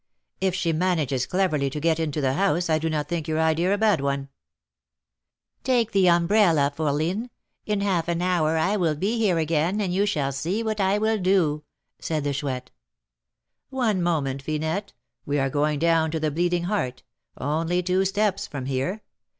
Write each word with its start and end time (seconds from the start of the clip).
"If 0.39 0.55
she 0.55 0.73
manages 0.73 1.27
cleverly 1.27 1.69
to 1.69 1.79
get 1.79 1.99
into 1.99 2.21
the 2.21 2.33
house, 2.33 2.71
I 2.71 2.79
do 2.79 2.89
not 2.89 3.07
think 3.07 3.27
your 3.27 3.39
idea 3.39 3.71
a 3.71 3.77
bad 3.77 4.01
one." 4.01 4.29
"Take 5.63 5.91
the 5.91 6.09
umbrella, 6.09 6.73
fourline; 6.75 7.29
in 7.67 7.81
half 7.81 8.07
an 8.07 8.19
hour 8.19 8.57
I 8.57 8.77
will 8.77 8.95
be 8.95 9.19
here 9.19 9.37
again, 9.37 9.79
and 9.79 9.93
you 9.93 10.07
shall 10.07 10.31
see 10.31 10.63
what 10.63 10.79
I 10.81 10.97
will 10.97 11.19
do," 11.19 11.65
said 11.99 12.23
the 12.23 12.33
Chouette. 12.33 12.71
"One 13.69 14.01
moment, 14.01 14.41
Finette; 14.41 14.93
we 15.27 15.37
are 15.37 15.51
going 15.51 15.77
down 15.77 16.09
to 16.09 16.19
the 16.19 16.31
Bleeding 16.31 16.63
Heart, 16.63 17.03
only 17.37 17.83
two 17.83 18.03
steps 18.03 18.47
from 18.47 18.65
here. 18.65 19.03